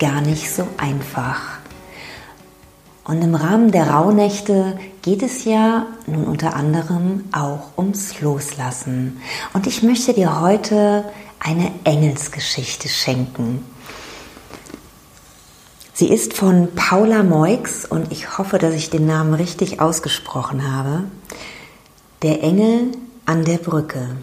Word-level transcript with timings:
gar 0.00 0.20
nicht 0.20 0.50
so 0.50 0.66
einfach. 0.78 1.60
Und 3.04 3.22
im 3.22 3.34
Rahmen 3.34 3.70
der 3.70 3.90
Rauhnächte 3.90 4.78
geht 5.02 5.22
es 5.22 5.44
ja 5.44 5.86
nun 6.06 6.24
unter 6.24 6.56
anderem 6.56 7.24
auch 7.32 7.76
ums 7.78 8.20
Loslassen. 8.20 9.20
Und 9.52 9.66
ich 9.66 9.82
möchte 9.82 10.12
dir 10.12 10.40
heute 10.40 11.04
eine 11.38 11.70
Engelsgeschichte 11.84 12.88
schenken. 12.88 13.64
Sie 15.92 16.08
ist 16.08 16.34
von 16.34 16.68
Paula 16.74 17.22
Moix 17.22 17.84
und 17.84 18.10
ich 18.10 18.38
hoffe, 18.38 18.58
dass 18.58 18.74
ich 18.74 18.90
den 18.90 19.06
Namen 19.06 19.34
richtig 19.34 19.80
ausgesprochen 19.80 20.72
habe. 20.72 21.04
Der 22.22 22.42
Engel 22.42 22.92
an 23.26 23.44
der 23.44 23.58
Brücke. 23.58 24.16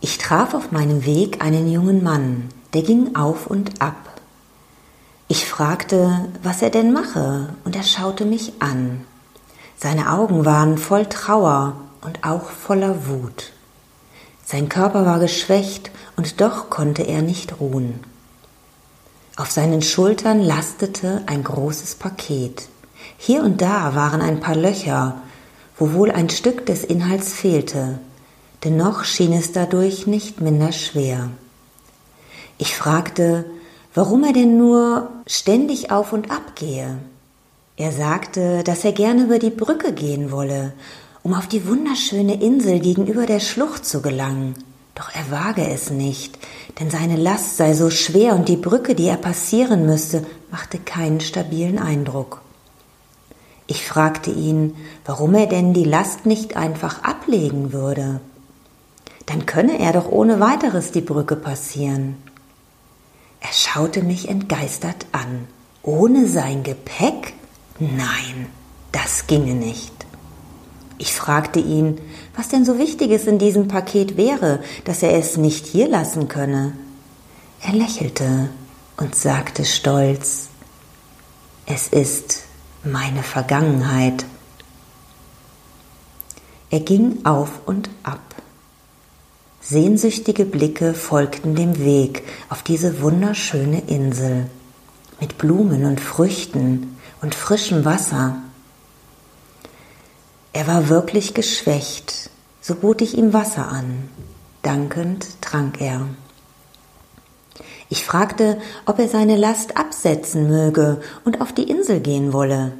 Ich 0.00 0.16
traf 0.16 0.54
auf 0.54 0.72
meinem 0.72 1.04
Weg 1.04 1.42
einen 1.42 1.70
jungen 1.70 2.02
Mann, 2.02 2.48
der 2.74 2.82
ging 2.82 3.14
auf 3.16 3.46
und 3.46 3.80
ab. 3.80 4.20
Ich 5.28 5.46
fragte, 5.46 6.28
was 6.42 6.62
er 6.62 6.70
denn 6.70 6.92
mache, 6.92 7.54
und 7.64 7.76
er 7.76 7.84
schaute 7.84 8.24
mich 8.24 8.54
an. 8.60 9.04
Seine 9.76 10.12
Augen 10.12 10.44
waren 10.44 10.76
voll 10.76 11.06
Trauer 11.06 11.76
und 12.00 12.24
auch 12.24 12.50
voller 12.50 13.06
Wut. 13.06 13.52
Sein 14.44 14.68
Körper 14.68 15.06
war 15.06 15.20
geschwächt, 15.20 15.90
und 16.16 16.40
doch 16.40 16.68
konnte 16.68 17.02
er 17.02 17.22
nicht 17.22 17.60
ruhen. 17.60 18.00
Auf 19.36 19.50
seinen 19.50 19.80
Schultern 19.80 20.42
lastete 20.42 21.22
ein 21.26 21.44
großes 21.44 21.94
Paket. 21.94 22.68
Hier 23.16 23.42
und 23.42 23.62
da 23.62 23.94
waren 23.94 24.20
ein 24.20 24.40
paar 24.40 24.56
Löcher, 24.56 25.22
wo 25.78 25.92
wohl 25.94 26.10
ein 26.10 26.28
Stück 26.28 26.66
des 26.66 26.84
Inhalts 26.84 27.32
fehlte, 27.32 28.00
dennoch 28.64 29.04
schien 29.04 29.32
es 29.32 29.52
dadurch 29.52 30.06
nicht 30.06 30.40
minder 30.40 30.72
schwer. 30.72 31.30
Ich 32.62 32.76
fragte, 32.76 33.46
warum 33.94 34.22
er 34.22 34.34
denn 34.34 34.58
nur 34.58 35.08
ständig 35.26 35.90
auf 35.90 36.12
und 36.12 36.30
ab 36.30 36.56
gehe. 36.56 36.98
Er 37.78 37.90
sagte, 37.90 38.62
dass 38.64 38.84
er 38.84 38.92
gerne 38.92 39.22
über 39.22 39.38
die 39.38 39.48
Brücke 39.48 39.94
gehen 39.94 40.30
wolle, 40.30 40.74
um 41.22 41.32
auf 41.32 41.46
die 41.46 41.66
wunderschöne 41.66 42.38
Insel 42.42 42.78
gegenüber 42.80 43.24
der 43.24 43.40
Schlucht 43.40 43.86
zu 43.86 44.02
gelangen. 44.02 44.56
Doch 44.94 45.08
er 45.14 45.30
wage 45.30 45.66
es 45.68 45.88
nicht, 45.88 46.38
denn 46.78 46.90
seine 46.90 47.16
Last 47.16 47.56
sei 47.56 47.72
so 47.72 47.88
schwer 47.88 48.34
und 48.34 48.46
die 48.50 48.58
Brücke, 48.58 48.94
die 48.94 49.06
er 49.06 49.16
passieren 49.16 49.86
müsste, 49.86 50.26
machte 50.50 50.78
keinen 50.78 51.22
stabilen 51.22 51.78
Eindruck. 51.78 52.42
Ich 53.68 53.86
fragte 53.86 54.30
ihn, 54.30 54.76
warum 55.06 55.34
er 55.34 55.46
denn 55.46 55.72
die 55.72 55.84
Last 55.84 56.26
nicht 56.26 56.58
einfach 56.58 57.04
ablegen 57.04 57.72
würde. 57.72 58.20
Dann 59.24 59.46
könne 59.46 59.78
er 59.78 59.94
doch 59.94 60.10
ohne 60.12 60.40
weiteres 60.40 60.92
die 60.92 61.00
Brücke 61.00 61.36
passieren. 61.36 62.16
Schaute 63.62 64.02
mich 64.02 64.30
entgeistert 64.30 65.04
an. 65.12 65.46
Ohne 65.82 66.26
sein 66.26 66.62
Gepäck? 66.62 67.34
Nein, 67.78 68.46
das 68.90 69.26
ginge 69.26 69.54
nicht. 69.54 69.92
Ich 70.96 71.12
fragte 71.12 71.60
ihn, 71.60 72.00
was 72.34 72.48
denn 72.48 72.64
so 72.64 72.78
Wichtiges 72.78 73.26
in 73.26 73.38
diesem 73.38 73.68
Paket 73.68 74.16
wäre, 74.16 74.62
dass 74.86 75.02
er 75.02 75.12
es 75.12 75.36
nicht 75.36 75.66
hier 75.66 75.88
lassen 75.88 76.26
könne. 76.26 76.72
Er 77.60 77.74
lächelte 77.74 78.48
und 78.96 79.14
sagte 79.14 79.66
stolz, 79.66 80.48
es 81.66 81.88
ist 81.88 82.44
meine 82.82 83.22
Vergangenheit. 83.22 84.24
Er 86.70 86.80
ging 86.80 87.26
auf 87.26 87.60
und 87.66 87.90
ab. 88.04 88.39
Sehnsüchtige 89.62 90.46
Blicke 90.46 90.94
folgten 90.94 91.54
dem 91.54 91.78
Weg 91.78 92.22
auf 92.48 92.62
diese 92.62 93.02
wunderschöne 93.02 93.82
Insel 93.88 94.46
mit 95.20 95.36
Blumen 95.36 95.84
und 95.84 96.00
Früchten 96.00 96.96
und 97.20 97.34
frischem 97.34 97.84
Wasser. 97.84 98.36
Er 100.54 100.66
war 100.66 100.88
wirklich 100.88 101.34
geschwächt, 101.34 102.30
so 102.62 102.74
bot 102.74 103.02
ich 103.02 103.18
ihm 103.18 103.34
Wasser 103.34 103.68
an. 103.68 104.08
Dankend 104.62 105.26
trank 105.42 105.80
er. 105.80 106.06
Ich 107.90 108.04
fragte, 108.04 108.58
ob 108.86 108.98
er 108.98 109.08
seine 109.08 109.36
Last 109.36 109.76
absetzen 109.76 110.48
möge 110.48 111.02
und 111.24 111.40
auf 111.42 111.52
die 111.52 111.68
Insel 111.68 112.00
gehen 112.00 112.32
wolle. 112.32 112.72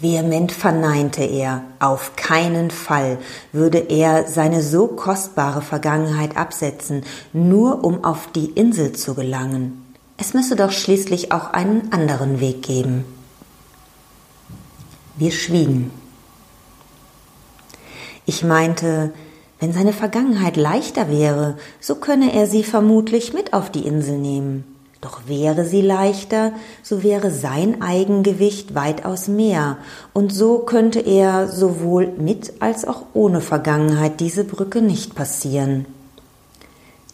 Vehement 0.00 0.50
verneinte 0.50 1.22
er, 1.22 1.62
auf 1.78 2.16
keinen 2.16 2.70
Fall 2.70 3.18
würde 3.52 3.78
er 3.78 4.26
seine 4.26 4.62
so 4.62 4.86
kostbare 4.86 5.60
Vergangenheit 5.60 6.36
absetzen, 6.38 7.04
nur 7.34 7.84
um 7.84 8.02
auf 8.04 8.28
die 8.32 8.46
Insel 8.50 8.92
zu 8.92 9.14
gelangen. 9.14 9.94
Es 10.16 10.32
müsse 10.32 10.56
doch 10.56 10.70
schließlich 10.70 11.32
auch 11.32 11.52
einen 11.52 11.92
anderen 11.92 12.40
Weg 12.40 12.62
geben. 12.62 13.04
Wir 15.16 15.32
schwiegen. 15.32 15.90
Ich 18.24 18.42
meinte, 18.42 19.12
wenn 19.58 19.74
seine 19.74 19.92
Vergangenheit 19.92 20.56
leichter 20.56 21.10
wäre, 21.10 21.58
so 21.78 21.96
könne 21.96 22.32
er 22.32 22.46
sie 22.46 22.64
vermutlich 22.64 23.34
mit 23.34 23.52
auf 23.52 23.70
die 23.70 23.86
Insel 23.86 24.18
nehmen. 24.18 24.69
Doch 25.00 25.22
wäre 25.26 25.64
sie 25.64 25.80
leichter, 25.80 26.52
so 26.82 27.02
wäre 27.02 27.30
sein 27.30 27.80
Eigengewicht 27.80 28.74
weitaus 28.74 29.28
mehr, 29.28 29.78
und 30.12 30.30
so 30.32 30.58
könnte 30.58 31.00
er 31.00 31.48
sowohl 31.48 32.08
mit 32.18 32.52
als 32.60 32.84
auch 32.84 33.04
ohne 33.14 33.40
Vergangenheit 33.40 34.20
diese 34.20 34.44
Brücke 34.44 34.82
nicht 34.82 35.14
passieren. 35.14 35.86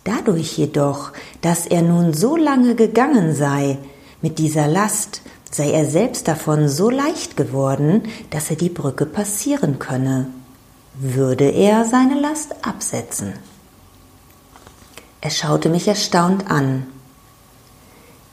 Dadurch 0.03 0.59
jedoch, 0.59 1.13
dass 1.43 1.67
er 1.67 1.83
nun 1.83 2.13
so 2.13 2.37
lange 2.37 2.75
gegangen 2.75 3.35
sei, 3.35 3.79
mit 4.21 4.39
dieser 4.41 4.67
Last, 4.67 5.23
sei 5.51 5.71
er 5.71 5.87
selbst 5.87 6.27
davon 6.27 6.69
so 6.69 6.91
leicht 6.91 7.37
geworden, 7.37 8.03
dass 8.31 8.51
er 8.51 8.57
die 8.57 8.69
Brücke 8.69 9.07
passieren 9.07 9.79
könne, 9.79 10.27
würde 10.95 11.51
er 11.51 11.85
seine 11.85 12.19
Last 12.21 12.67
absetzen. 12.67 13.35
Er 15.21 15.31
schaute 15.31 15.69
mich 15.69 15.87
erstaunt 15.87 16.51
an. 16.51 16.87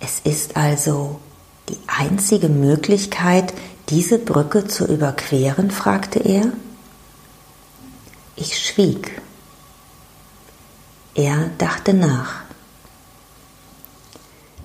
Es 0.03 0.19
ist 0.19 0.57
also 0.57 1.21
die 1.69 1.79
einzige 1.87 2.49
Möglichkeit, 2.49 3.53
diese 3.87 4.19
Brücke 4.19 4.67
zu 4.67 4.85
überqueren? 4.85 5.71
fragte 5.71 6.19
er. 6.19 6.51
Ich 8.35 8.59
schwieg. 8.59 9.21
Er 11.15 11.51
dachte 11.57 11.93
nach. 11.93 12.41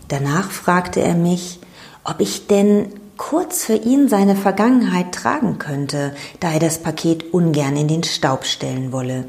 Danach 0.09 0.51
fragte 0.51 1.03
er 1.03 1.15
mich, 1.15 1.61
ob 2.03 2.21
ich 2.21 2.49
denn 2.49 2.93
kurz 3.17 3.63
für 3.63 3.77
ihn 3.77 4.09
seine 4.09 4.35
Vergangenheit 4.35 5.15
tragen 5.15 5.61
könnte, 5.61 6.17
da 6.41 6.51
er 6.53 6.61
das 6.61 6.79
Paket 6.79 7.33
ungern 7.33 7.77
in 7.77 7.87
den 7.87 8.03
Staub 8.03 8.45
stellen 8.45 8.91
wolle. 8.91 9.27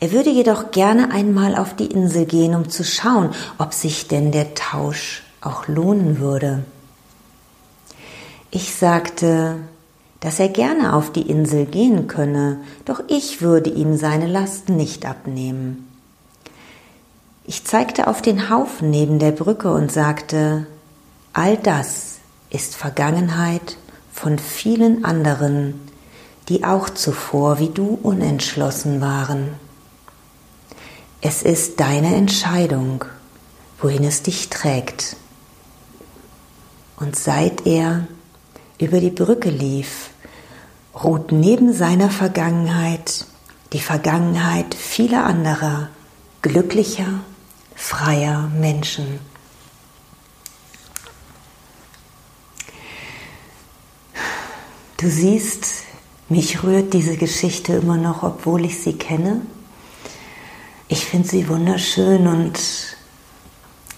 Er 0.00 0.10
würde 0.10 0.30
jedoch 0.30 0.72
gerne 0.72 1.12
einmal 1.12 1.54
auf 1.54 1.76
die 1.76 1.86
Insel 1.86 2.24
gehen, 2.24 2.56
um 2.56 2.68
zu 2.68 2.82
schauen, 2.82 3.30
ob 3.58 3.74
sich 3.74 4.08
denn 4.08 4.32
der 4.32 4.54
Tausch 4.54 5.22
auch 5.40 5.68
lohnen 5.68 6.18
würde. 6.18 6.64
Ich 8.50 8.74
sagte, 8.74 9.56
dass 10.20 10.40
er 10.40 10.48
gerne 10.48 10.94
auf 10.94 11.12
die 11.12 11.28
Insel 11.28 11.66
gehen 11.66 12.06
könne, 12.06 12.60
doch 12.84 13.02
ich 13.08 13.42
würde 13.42 13.70
ihm 13.70 13.96
seine 13.96 14.26
Last 14.26 14.68
nicht 14.68 15.06
abnehmen. 15.06 15.86
Ich 17.44 17.64
zeigte 17.64 18.08
auf 18.08 18.22
den 18.22 18.50
Haufen 18.50 18.90
neben 18.90 19.18
der 19.18 19.30
Brücke 19.30 19.72
und 19.72 19.92
sagte, 19.92 20.66
all 21.32 21.56
das 21.56 22.16
ist 22.50 22.74
Vergangenheit 22.74 23.76
von 24.12 24.38
vielen 24.38 25.04
anderen, 25.04 25.80
die 26.48 26.64
auch 26.64 26.90
zuvor 26.90 27.58
wie 27.58 27.68
du 27.68 27.98
unentschlossen 28.02 29.00
waren. 29.00 29.50
Es 31.20 31.42
ist 31.42 31.78
deine 31.80 32.14
Entscheidung, 32.14 33.04
wohin 33.80 34.04
es 34.04 34.22
dich 34.22 34.48
trägt. 34.48 35.16
Und 36.96 37.16
seit 37.16 37.66
er 37.66 38.06
über 38.78 39.00
die 39.00 39.10
Brücke 39.10 39.50
lief, 39.50 40.10
ruht 40.94 41.32
neben 41.32 41.72
seiner 41.72 42.10
Vergangenheit 42.10 43.26
die 43.72 43.80
Vergangenheit 43.80 44.74
vieler 44.74 45.24
anderer 45.24 45.90
glücklicher, 46.40 47.20
freier 47.74 48.48
Menschen. 48.58 49.18
Du 54.96 55.10
siehst, 55.10 55.84
mich 56.28 56.62
rührt 56.62 56.94
diese 56.94 57.16
Geschichte 57.16 57.74
immer 57.74 57.96
noch, 57.96 58.22
obwohl 58.22 58.64
ich 58.64 58.78
sie 58.78 58.94
kenne. 58.94 59.42
Ich 60.88 61.04
finde 61.04 61.28
sie 61.28 61.48
wunderschön 61.48 62.26
und 62.26 62.58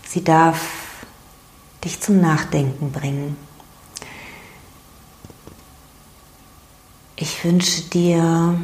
sie 0.06 0.25
darf 0.25 0.78
dich 1.85 2.01
zum 2.01 2.21
Nachdenken 2.21 2.93
bringen. 2.93 3.37
Ich 7.17 7.45
wünsche 7.45 7.83
dir 7.83 8.61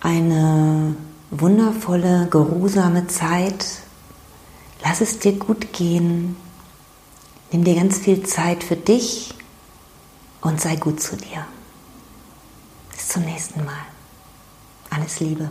eine 0.00 0.96
wundervolle, 1.30 2.28
geruhsame 2.30 3.06
Zeit. 3.06 3.66
Lass 4.82 5.00
es 5.00 5.18
dir 5.18 5.32
gut 5.32 5.72
gehen. 5.72 6.36
Nimm 7.50 7.64
dir 7.64 7.74
ganz 7.74 7.98
viel 7.98 8.24
Zeit 8.24 8.62
für 8.62 8.76
dich 8.76 9.34
und 10.42 10.60
sei 10.60 10.76
gut 10.76 11.00
zu 11.00 11.16
dir. 11.16 11.46
Bis 12.92 13.08
zum 13.08 13.24
nächsten 13.24 13.64
Mal. 13.64 13.86
Alles 14.90 15.20
Liebe. 15.20 15.50